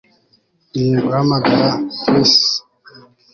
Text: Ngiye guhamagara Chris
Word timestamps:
Ngiye 0.69 0.97
guhamagara 1.03 1.65
Chris 2.01 2.33